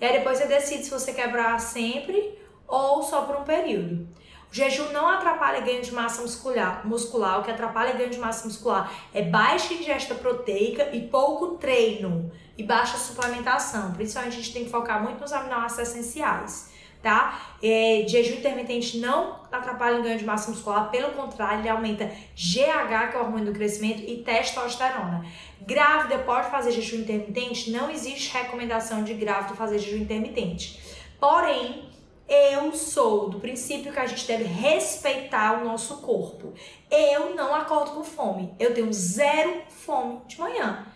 [0.01, 2.37] E aí depois você decide se você quer para sempre
[2.67, 4.09] ou só por um período.
[4.51, 7.41] O jejum não atrapalha ganho de massa muscular, muscular.
[7.41, 12.63] O que atrapalha ganho de massa muscular é baixa ingesta proteica e pouco treino e
[12.63, 13.93] baixa suplementação.
[13.93, 16.73] Principalmente a gente tem que focar muito nos aminoácidos essenciais.
[17.03, 17.39] tá?
[17.63, 23.11] É, jejum intermitente não atrapalha o ganho de massa muscular, pelo contrário, ele aumenta GH,
[23.11, 25.25] que é o hormônio do crescimento, e testosterona.
[25.61, 27.71] Grávida pode fazer jejum intermitente?
[27.71, 30.81] Não existe recomendação de grávida fazer jejum intermitente.
[31.21, 31.88] Porém,
[32.29, 36.53] eu sou do princípio que a gente deve respeitar o nosso corpo.
[36.91, 38.55] Eu não acordo com fome.
[38.59, 40.87] Eu tenho zero fome de manhã.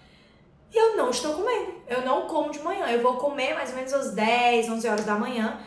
[0.71, 1.75] E eu não estou comendo.
[1.89, 2.87] Eu não como de manhã.
[2.87, 5.59] Eu vou comer mais ou menos às 10, 11 horas da manhã.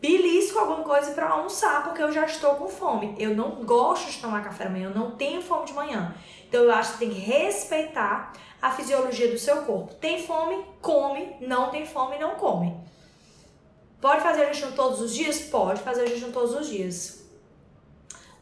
[0.00, 3.14] Belisco alguma coisa para almoçar, porque eu já estou com fome.
[3.18, 6.14] Eu não gosto de tomar café da manhã, eu não tenho fome de manhã.
[6.48, 9.94] Então eu acho que tem que respeitar a fisiologia do seu corpo.
[9.94, 11.36] Tem fome, come.
[11.40, 12.74] Não tem fome, não come.
[14.00, 15.40] Pode fazer jejum todos os dias?
[15.40, 17.20] Pode fazer jejum todos os dias.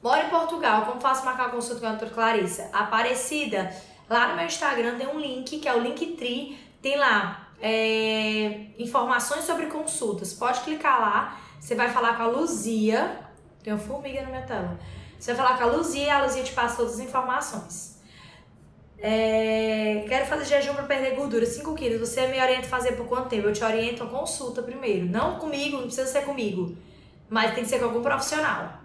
[0.03, 2.71] Moro em Portugal, como faço marcar consulta com a doutora Clarissa?
[2.73, 3.75] Aparecida,
[4.09, 9.45] lá no meu Instagram tem um link, que é o Linktree, tem lá é, informações
[9.45, 10.33] sobre consultas.
[10.33, 13.19] Pode clicar lá, você vai falar com a Luzia,
[13.63, 14.79] tem uma formiga na minha tela.
[15.19, 17.98] Você vai falar com a Luzia e a Luzia te passa todas as informações.
[19.01, 22.01] É, quero fazer jejum para perder gordura, 5 quilos.
[22.01, 23.47] Você me orienta a fazer por quanto tempo?
[23.47, 25.07] Eu te oriento a consulta primeiro.
[25.07, 26.77] Não comigo, não precisa ser comigo.
[27.29, 28.81] Mas tem que ser com algum profissional.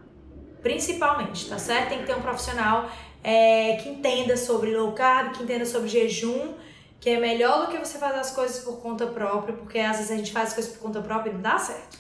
[0.62, 1.90] Principalmente, tá certo?
[1.90, 2.90] Tem que ter um profissional
[3.24, 6.54] é, que entenda sobre low carb, que entenda sobre jejum,
[7.00, 10.12] que é melhor do que você fazer as coisas por conta própria, porque às vezes
[10.12, 11.98] a gente faz as coisas por conta própria e não dá certo.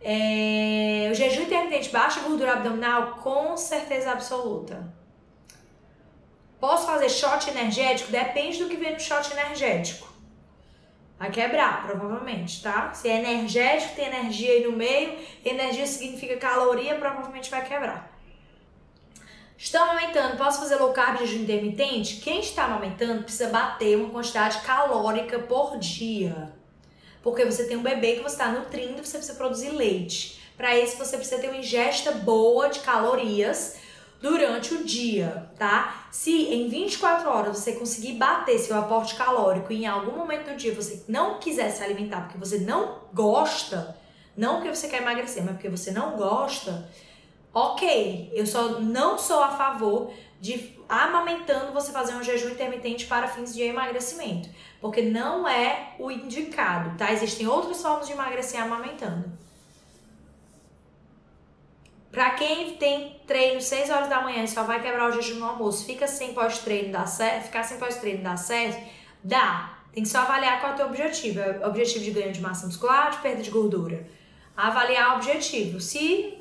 [0.00, 4.92] É, o jejum intermitente baixa gordura abdominal, com certeza absoluta.
[6.64, 8.10] Posso fazer shot energético?
[8.10, 10.08] Depende do que vem no shot energético.
[11.18, 12.90] Vai quebrar, provavelmente, tá?
[12.94, 18.18] Se é energético, tem energia aí no meio, energia significa caloria, provavelmente vai quebrar.
[19.58, 22.22] Estão amamentando, posso fazer low carb jejum intermitente?
[22.22, 26.50] Quem está amamentando precisa bater uma quantidade calórica por dia.
[27.22, 30.40] Porque você tem um bebê que você está nutrindo, você precisa produzir leite.
[30.56, 33.83] Para isso, você precisa ter uma ingesta boa de calorias
[34.24, 36.06] durante o dia, tá?
[36.10, 40.56] Se em 24 horas você conseguir bater seu aporte calórico e em algum momento do
[40.56, 43.94] dia você não quiser se alimentar porque você não gosta,
[44.34, 46.88] não porque você quer emagrecer, mas porque você não gosta,
[47.52, 48.30] ok.
[48.32, 50.10] Eu só não sou a favor
[50.40, 54.48] de amamentando você fazer um jejum intermitente para fins de emagrecimento,
[54.80, 57.12] porque não é o indicado, tá?
[57.12, 59.43] Existem outras formas de emagrecer amamentando.
[62.14, 65.46] Pra quem tem treino 6 horas da manhã e só vai quebrar o jejum no
[65.46, 67.46] almoço, fica sem pós-treino, dá certo?
[67.46, 68.80] Ficar sem pós-treino dá certo?
[69.24, 69.80] Dá.
[69.92, 71.40] Tem que só avaliar qual é o teu objetivo.
[71.40, 74.06] É o objetivo de ganho de massa muscular, de perda de gordura.
[74.56, 75.80] Avaliar o objetivo.
[75.80, 76.38] Se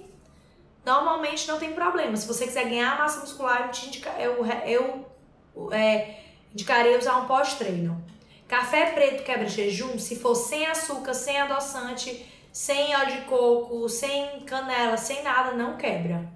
[0.85, 2.15] normalmente não tem problema.
[2.15, 6.19] Se você quiser ganhar massa muscular, eu, te indica, eu, eu é,
[6.53, 7.99] indicaria usar um pós-treino.
[8.47, 14.41] Café preto quebra jejum, se for sem açúcar, sem adoçante, sem óleo de coco, sem
[14.41, 16.31] canela, sem nada, não quebra.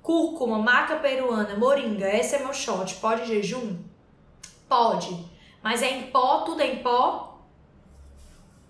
[0.00, 2.94] Cúrcuma, maca peruana, moringa, esse é meu shot.
[2.96, 3.76] Pode jejum?
[4.68, 5.28] Pode.
[5.60, 7.40] Mas é em pó, tudo é em pó?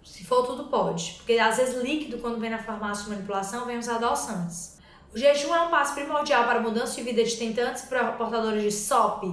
[0.02, 1.16] Se for tudo pode.
[1.18, 4.78] Porque às vezes líquido, quando vem na farmácia de manipulação, vem os adoçantes.
[5.14, 8.12] O jejum é um passo primordial para a mudança de vida de tentantes e para
[8.12, 9.24] portadores de SOP?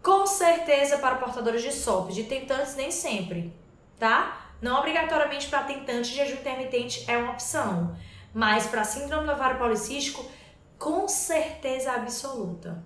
[0.00, 2.12] Com certeza para portadores de SOP.
[2.12, 3.52] De tentantes nem sempre,
[3.98, 4.41] tá?
[4.62, 7.96] Não obrigatoriamente para tentante, jejum intermitente é uma opção,
[8.32, 10.24] mas para síndrome do ovário policístico,
[10.78, 12.80] com certeza absoluta.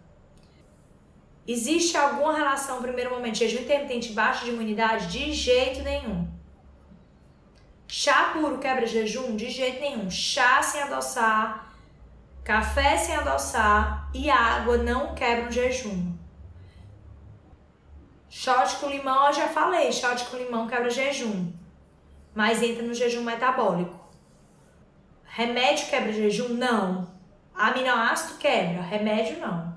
[1.47, 5.09] Existe alguma relação, primeiro momento, jejum intermitente baixa de imunidade?
[5.09, 6.27] De jeito nenhum.
[7.87, 9.37] Chá puro quebra jejum?
[9.37, 10.11] De jeito nenhum.
[10.11, 11.71] Chá sem adoçar,
[12.43, 16.17] café sem adoçar e água não quebram jejum.
[18.31, 21.53] Shot com limão, eu já falei, shot com limão quebra jejum
[22.37, 23.99] mas entra no jejum metabólico.
[25.25, 26.51] Remédio quebra jejum?
[26.51, 27.11] Não.
[27.55, 29.75] Aminoácido quebra, remédio não.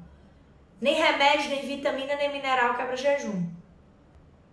[0.81, 3.49] Nem remédio, nem vitamina, nem mineral quebra jejum.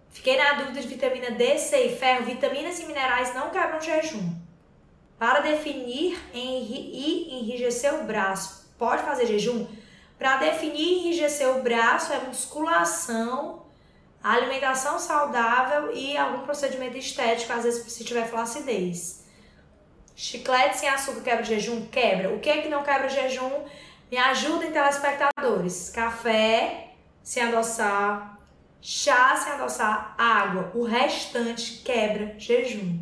[0.08, 2.24] Fiquei na dúvida de vitamina D, C e ferro.
[2.24, 4.36] Vitaminas e minerais não quebram jejum.
[5.18, 9.66] Para definir e enrijecer o braço, pode fazer jejum?
[10.16, 13.65] Para definir e enrijecer o braço é musculação
[14.32, 19.24] alimentação saudável e algum procedimento estético, às vezes se tiver flacidez.
[20.14, 21.86] Chiclete sem açúcar quebra jejum?
[21.86, 22.32] Quebra.
[22.32, 23.64] O que é que não quebra jejum?
[24.10, 25.90] Me ajudem, telespectadores.
[25.90, 26.88] Café
[27.22, 28.38] sem adoçar,
[28.80, 30.70] chá sem adoçar, água.
[30.74, 32.98] O restante quebra jejum.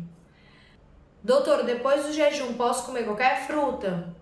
[1.23, 4.13] Doutora, depois do jejum posso comer qualquer fruta?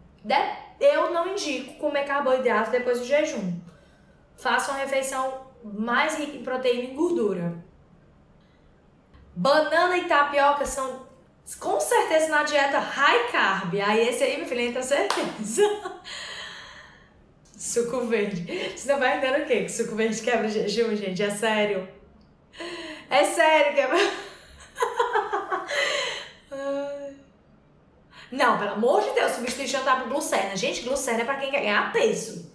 [0.80, 3.60] Eu não indico comer carboidrato depois do jejum.
[4.38, 7.64] Faça uma refeição mais rica em proteína e gordura.
[9.36, 11.08] Banana e tapioca são
[11.60, 13.76] Com certeza na dieta high carb.
[13.76, 15.64] Aí esse aí, meu filho, entra certeza.
[17.58, 18.72] suco verde.
[18.76, 19.64] Você não vai entender o quê?
[19.64, 21.24] Que suco verde quebra jejum, gente?
[21.24, 21.88] É sério.
[23.10, 23.98] É sério, quebra.
[28.34, 30.56] Não, pelo amor de Deus, substituir jantar por glucerna.
[30.56, 32.52] Gente, glucerna é pra quem quer ganhar peso.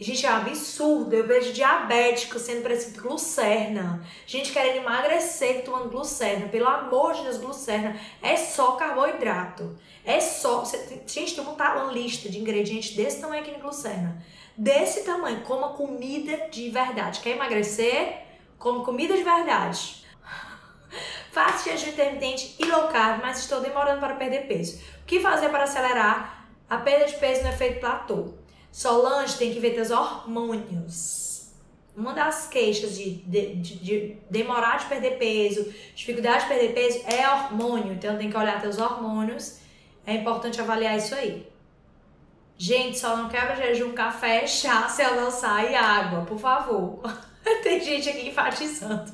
[0.00, 1.12] Gente, é um absurdo.
[1.12, 4.00] Eu vejo diabético sendo prescrito glucerna.
[4.26, 6.46] Gente querendo emagrecer tomando glucerna.
[6.48, 9.76] Pelo amor de Deus, glucerna é só carboidrato.
[10.04, 10.64] É só.
[11.04, 14.24] Gente, tem uma lista de ingredientes desse tamanho aqui no glucerna.
[14.56, 15.40] Desse tamanho.
[15.40, 17.18] Coma comida de verdade.
[17.18, 18.22] Quer emagrecer?
[18.56, 20.06] Come comida de verdade.
[21.32, 24.80] Faço jejum intermitente e low carb, mas estou demorando para perder peso.
[25.02, 28.37] O que fazer para acelerar a perda de peso no efeito platô?
[28.70, 31.52] Solange tem que ver teus hormônios.
[31.96, 37.02] Uma das queixas de, de, de, de, demorar de perder peso, dificuldade de perder peso,
[37.06, 37.94] é hormônio.
[37.94, 39.58] Então tem que olhar teus hormônios.
[40.06, 41.46] É importante avaliar isso aí.
[42.56, 47.00] Gente, só não quebra jejum, café, chá, se lançar e água, por favor.
[47.62, 49.12] tem gente aqui enfatizando.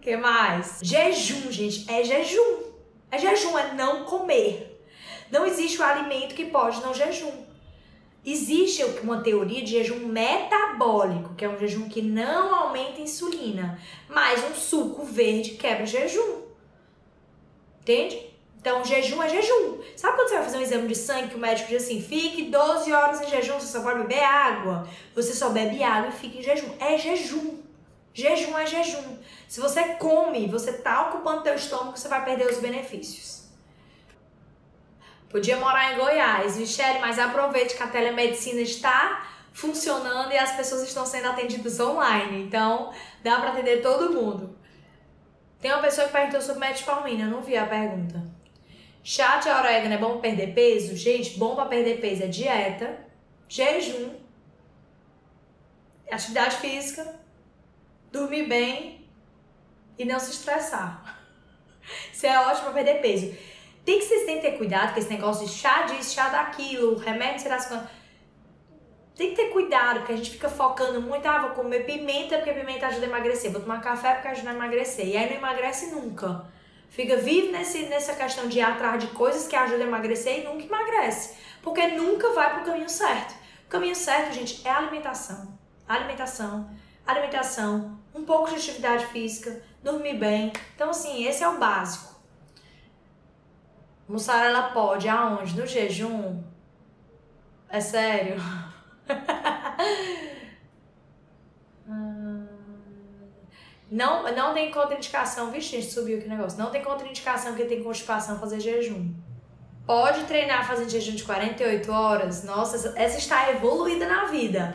[0.00, 0.78] que mais?
[0.82, 2.64] Jejum, gente, é jejum.
[3.10, 4.65] É jejum, é não comer.
[5.30, 7.44] Não existe o alimento que pode não jejum.
[8.24, 13.80] Existe uma teoria de jejum metabólico, que é um jejum que não aumenta a insulina,
[14.08, 16.42] mas um suco verde quebra jejum.
[17.80, 18.34] Entende?
[18.60, 19.78] Então, jejum é jejum.
[19.94, 22.50] Sabe quando você vai fazer um exame de sangue que o médico diz assim: fique
[22.50, 24.88] 12 horas em jejum, você só pode beber água?
[25.14, 26.74] Você só bebe água e fica em jejum.
[26.80, 27.58] É jejum.
[28.12, 29.18] Jejum é jejum.
[29.46, 33.35] Se você come, você está ocupando teu estômago, você vai perder os benefícios.
[35.28, 36.56] Podia morar em Goiás.
[36.56, 42.44] Michele, mas aproveite que a telemedicina está funcionando e as pessoas estão sendo atendidas online.
[42.44, 44.56] Então, dá para atender todo mundo.
[45.60, 48.22] Tem uma pessoa que perguntou sobre metformina, eu não vi a pergunta.
[49.02, 50.94] Chá de orégano é bom para perder peso?
[50.96, 52.98] Gente, bom para perder peso é dieta,
[53.48, 54.14] jejum,
[56.10, 57.18] atividade física,
[58.12, 59.08] dormir bem
[59.98, 61.20] e não se estressar.
[62.12, 63.34] Isso é ótimo para perder peso.
[63.86, 66.96] Tem que vocês têm que ter cuidado com esse negócio de chá disso, chá daquilo,
[66.96, 67.88] remédio, lá quantas.
[69.14, 72.52] Tem que ter cuidado, porque a gente fica focando muito, ah, vou comer pimenta porque
[72.52, 75.06] pimenta ajuda a emagrecer, vou tomar café porque ajuda a emagrecer.
[75.06, 76.44] E aí não emagrece nunca.
[76.90, 80.44] Fica vive nesse, nessa questão de ir atrás de coisas que ajudam a emagrecer e
[80.44, 81.36] nunca emagrece.
[81.62, 83.36] Porque nunca vai pro caminho certo.
[83.66, 85.56] O caminho certo, gente, é a alimentação.
[85.88, 86.68] Alimentação,
[87.06, 90.52] alimentação, um pouco de atividade física, dormir bem.
[90.74, 92.15] Então, assim, esse é o básico.
[94.08, 95.58] Mussarela pode aonde?
[95.58, 96.42] No jejum?
[97.68, 98.36] É sério?
[103.90, 106.58] Não, não tem contraindicação, vixe, gente, subiu o negócio.
[106.58, 109.14] Não tem contraindicação que tem constipação fazer jejum.
[109.86, 112.42] Pode treinar fazendo jejum de 48 horas?
[112.42, 114.74] Nossa, essa está evoluída na vida.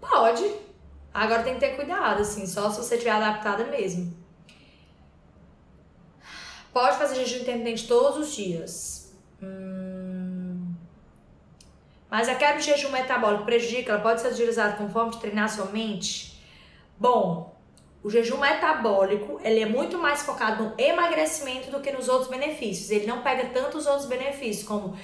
[0.00, 0.44] Pode.
[1.14, 4.15] Agora tem que ter cuidado, assim, só se você estiver adaptada mesmo.
[6.76, 9.10] Pode fazer jejum intermitente todos os dias.
[9.42, 10.74] Hum.
[12.10, 13.92] Mas a quebra de jejum metabólico prejudica?
[13.92, 16.38] Ela pode ser utilizada como forma de treinar sua mente?
[16.98, 17.58] Bom,
[18.02, 22.90] o jejum metabólico ele é muito mais focado no emagrecimento do que nos outros benefícios.
[22.90, 24.98] Ele não pega tanto os outros benefícios, como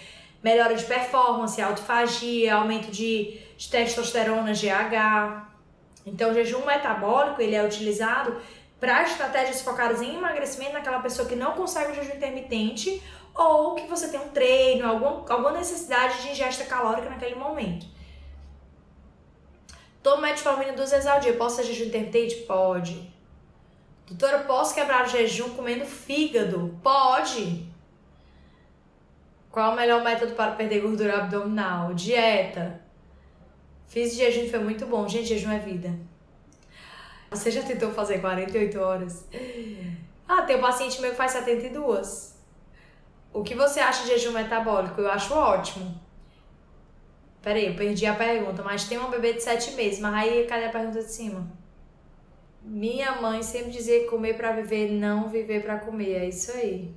[0.44, 5.48] melhora de performance, autofagia, aumento de, de testosterona, GH.
[6.04, 8.36] Então, o jejum metabólico ele é utilizado
[8.82, 13.00] para estratégias focadas em emagrecimento naquela pessoa que não consegue o jejum intermitente
[13.32, 17.86] ou que você tem um treino, algum, alguma necessidade de ingesta calórica naquele momento.
[20.02, 21.32] Tomo metformina duas vezes ao dia.
[21.34, 22.34] Posso ser jejum intermitente?
[22.38, 23.08] Pode.
[24.04, 26.76] Doutora, posso quebrar o jejum comendo fígado?
[26.82, 27.64] Pode.
[29.48, 31.94] Qual o melhor método para perder gordura abdominal?
[31.94, 32.80] Dieta.
[33.86, 35.06] Fiz jejum foi muito bom.
[35.06, 35.96] Gente, jejum é vida.
[37.32, 39.26] Você já tentou fazer 48 horas?
[40.28, 42.38] Ah, tem um paciente meu que faz 72.
[43.32, 45.00] O que você acha de jejum metabólico?
[45.00, 45.98] Eu acho ótimo.
[47.40, 50.66] Peraí, eu perdi a pergunta, mas tem uma bebê de 7 meses, mas aí cadê
[50.66, 51.50] a pergunta de cima?
[52.62, 56.12] Minha mãe sempre dizia comer para viver, não viver para comer.
[56.12, 56.94] É isso aí.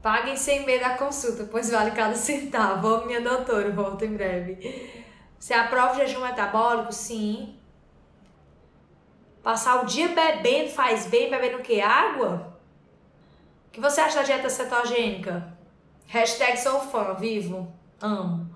[0.00, 2.88] Paguem sem medo a consulta, pois vale cada centavo.
[2.88, 5.04] Ô, minha doutora, volta em breve.
[5.38, 6.92] Você aprova o jejum metabólico?
[6.92, 7.57] Sim.
[9.48, 11.80] Passar o dia bebendo faz bem, bebendo o que?
[11.80, 12.54] Água?
[13.66, 15.56] O que você acha da dieta cetogênica?
[16.06, 18.54] Hashtag sou fã, vivo, amo.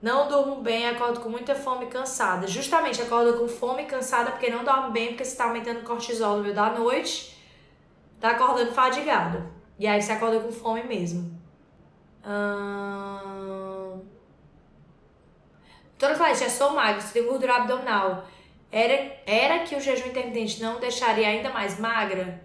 [0.00, 2.46] Não durmo bem, acordo com muita fome e cansada.
[2.46, 5.84] Justamente, acorda com fome e cansada porque não dorme bem, porque você tá aumentando o
[5.84, 7.36] cortisol no meio da noite,
[8.20, 9.44] tá acordando fadigado.
[9.76, 11.36] E aí você acorda com fome mesmo.
[12.24, 14.02] Hum...
[15.98, 18.24] Doutora Clarice, já sou magra, você tem gordura abdominal.
[18.72, 22.40] Era, era que o jejum intermitente não deixaria ainda mais magra?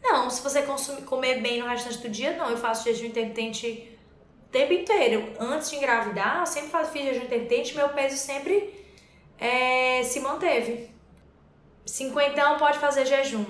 [0.00, 2.48] Não, se você consumir, comer bem no restante do dia, não.
[2.48, 3.98] Eu faço jejum intermitente
[4.46, 5.32] o tempo inteiro.
[5.38, 8.72] Antes de engravidar, eu sempre fiz jejum intermitente, meu peso sempre
[9.38, 10.90] é, se manteve.
[11.84, 13.44] Cinquentão pode fazer jejum.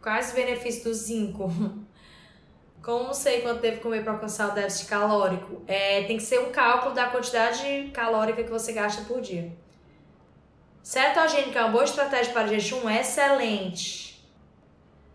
[0.00, 1.50] Quais os benefícios do zinco?
[2.82, 5.62] Como sei quanto deve comer para alcançar o déficit calórico?
[5.66, 9.52] É, tem que ser um cálculo da quantidade calórica que você gasta por dia.
[10.82, 12.88] Cetogênica é uma boa estratégia para jejum?
[12.88, 14.20] Excelente.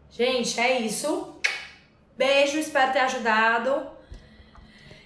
[0.10, 1.36] Gente, é isso.
[2.18, 3.96] Beijo, espero ter ajudado.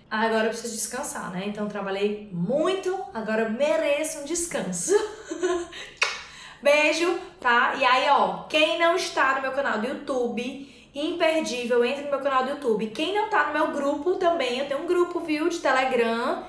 [0.10, 1.44] Agora eu preciso descansar, né?
[1.46, 4.94] Então trabalhei muito, agora eu mereço um descanso.
[6.62, 7.76] Beijo, tá?
[7.76, 12.20] E aí, ó, quem não está no meu canal do YouTube, imperdível, entre no meu
[12.20, 12.88] canal do YouTube.
[12.88, 16.44] Quem não tá no meu grupo também, eu tenho um grupo, viu, de Telegram,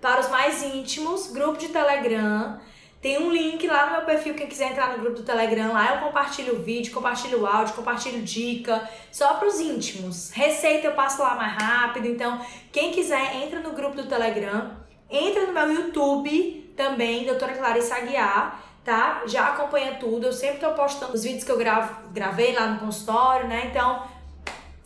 [0.00, 2.58] para os mais íntimos, grupo de Telegram.
[3.04, 5.94] Tem um link lá no meu perfil, quem quiser entrar no grupo do Telegram, lá
[5.94, 10.30] eu compartilho o vídeo, compartilho áudio, compartilho dica, só para os íntimos.
[10.30, 12.40] Receita eu passo lá mais rápido, então
[12.72, 14.70] quem quiser entra no grupo do Telegram,
[15.10, 19.24] entra no meu YouTube também, doutora Clarice Aguiar, tá?
[19.26, 22.80] Já acompanha tudo, eu sempre tô postando os vídeos que eu gravo, gravei lá no
[22.80, 23.66] consultório, né?
[23.66, 24.02] Então,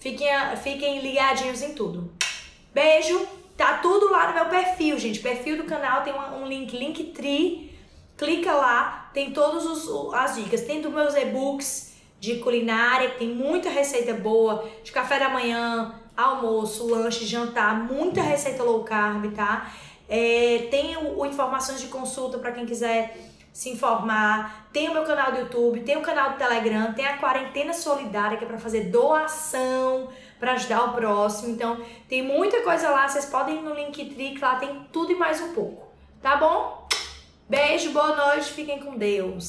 [0.01, 0.29] fiquem,
[0.61, 2.13] fiquem ligadinhos em tudo.
[2.75, 3.29] Beijo!
[3.57, 5.21] Tá tudo lá no meu perfil, gente.
[5.21, 7.68] Perfil do canal tem um link, Linktree
[8.19, 9.65] clica lá, tem todas
[10.13, 10.63] as dicas.
[10.63, 16.89] Tem dos meus e-books de culinária, tem muita receita boa, de café da manhã, almoço,
[16.89, 19.73] lanche, jantar, muita receita low carb, tá?
[20.09, 23.17] É, tem o, o informações de consulta para quem quiser
[23.53, 24.69] se informar.
[24.73, 28.37] Tem o meu canal do YouTube, tem o canal do Telegram, tem a quarentena solidária
[28.37, 30.09] que é para fazer doação
[30.41, 31.53] para ajudar o próximo.
[31.53, 35.41] Então, tem muita coisa lá, vocês podem ir no Linktree, lá tem tudo e mais
[35.41, 35.87] um pouco.
[36.21, 36.88] Tá bom?
[37.49, 39.47] Beijo, boa noite, fiquem com Deus.